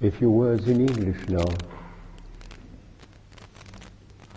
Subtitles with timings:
[0.00, 1.44] a few words in English now.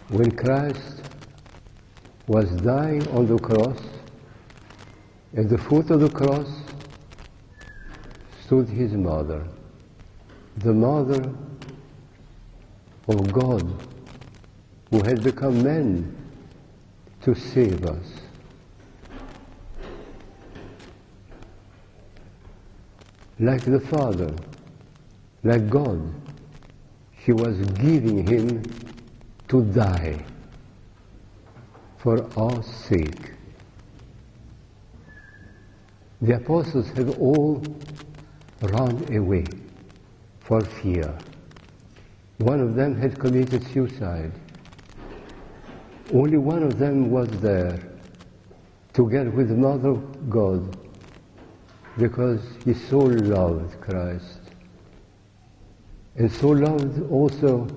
[0.09, 1.03] When Christ
[2.25, 3.79] was dying on the cross,
[5.37, 6.49] at the foot of the cross
[8.43, 9.45] stood his mother,
[10.57, 11.31] the mother
[13.07, 13.61] of God,
[14.89, 16.15] who had become man
[17.21, 18.05] to save us.
[23.39, 24.33] Like the Father,
[25.43, 26.13] like God,
[27.23, 28.63] she was giving him
[29.47, 30.23] to die
[31.97, 33.33] for our sake.
[36.21, 37.63] The apostles have all
[38.61, 39.45] run away
[40.41, 41.17] for fear.
[42.37, 44.31] One of them had committed suicide.
[46.13, 47.79] Only one of them was there
[48.93, 49.93] together with Mother
[50.29, 50.77] God
[51.97, 54.40] because he so loved Christ
[56.15, 57.67] and so loved also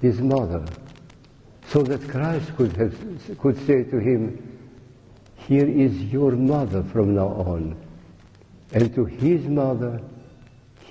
[0.00, 0.64] his mother
[1.68, 2.94] so that Christ could, have,
[3.38, 4.60] could say to him,
[5.36, 7.76] here is your mother from now on.
[8.72, 10.00] And to his mother,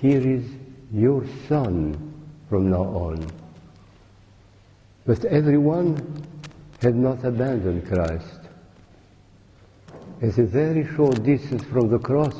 [0.00, 0.44] here is
[0.92, 2.14] your son
[2.48, 3.26] from now on.
[5.06, 6.26] But everyone
[6.80, 8.40] had not abandoned Christ.
[10.20, 12.36] At a very short distance from the cross,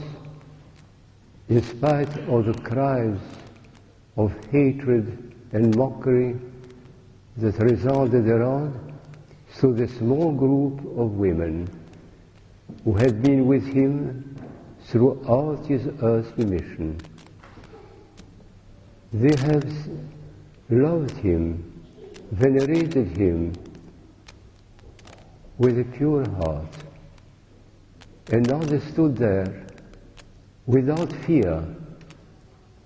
[1.49, 3.19] in spite of the cries
[4.17, 6.37] of hatred and mockery
[7.37, 8.93] that resulted around,
[9.55, 11.69] stood the small group of women
[12.85, 14.37] who had been with him
[14.85, 16.99] throughout his earthly mission.
[19.13, 19.89] They have
[20.69, 21.83] loved him,
[22.33, 23.53] venerated him
[25.59, 26.77] with a pure heart.
[28.31, 29.67] And now they stood there
[30.67, 31.65] without fear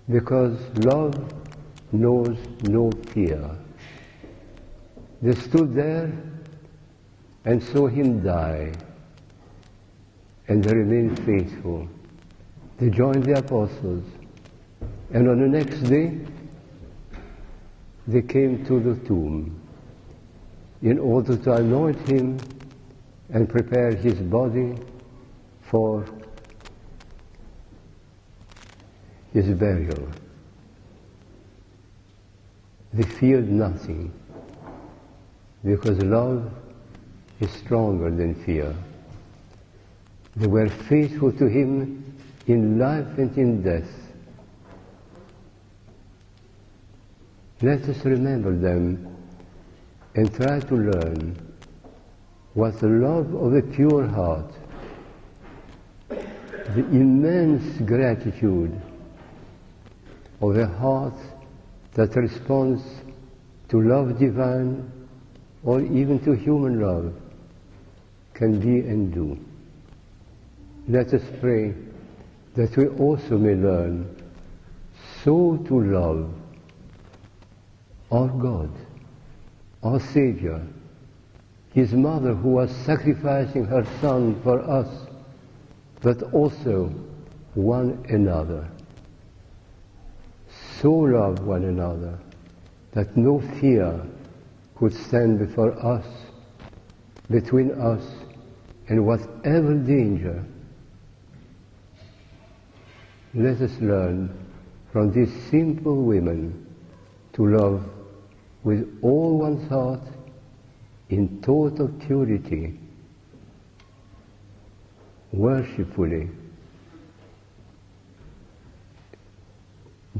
[0.08, 1.32] because love
[1.92, 3.50] knows no fear.
[5.22, 6.12] They stood there
[7.44, 8.72] and saw him die
[10.48, 11.88] and they remained faithful.
[12.78, 14.04] They joined the apostles.
[15.12, 16.18] And on the next day,
[18.06, 19.60] they came to the tomb
[20.82, 22.38] in order to anoint him
[23.30, 24.74] and prepare his body
[25.62, 26.06] for
[29.36, 30.08] his burial.
[32.94, 34.10] They feared nothing
[35.62, 36.50] because love
[37.40, 38.74] is stronger than fear.
[40.36, 43.90] They were faithful to him in life and in death.
[47.60, 49.16] Let us remember them
[50.14, 51.36] and try to learn
[52.54, 54.50] what the love of a pure heart,
[56.08, 58.80] the immense gratitude
[60.40, 61.18] of a heart
[61.94, 62.82] that responds
[63.68, 64.92] to love divine
[65.64, 67.12] or even to human love
[68.34, 69.38] can be and do.
[70.88, 71.74] Let us pray
[72.54, 74.22] that we also may learn
[75.24, 76.32] so to love
[78.12, 78.70] our God,
[79.82, 80.64] our Savior,
[81.72, 84.88] His mother who was sacrificing her son for us,
[86.02, 86.94] but also
[87.54, 88.68] one another.
[90.86, 92.16] So love one another
[92.92, 94.00] that no fear
[94.76, 96.06] could stand before us,
[97.28, 98.04] between us,
[98.88, 100.44] and whatever danger.
[103.34, 104.30] Let us learn
[104.92, 106.64] from these simple women
[107.32, 107.82] to love
[108.62, 110.06] with all one's heart
[111.08, 112.78] in total purity,
[115.32, 116.28] worshipfully,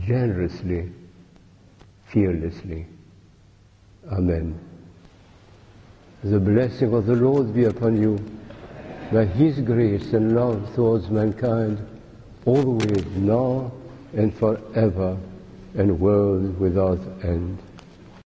[0.06, 0.92] generously,
[2.06, 2.86] fearlessly.
[4.10, 4.58] Amen.
[6.22, 8.18] The blessing of the Lord be upon you,
[9.12, 11.84] by His grace and love towards mankind
[12.44, 13.72] always, now,
[14.14, 15.18] and forever,
[15.74, 17.58] and world without end.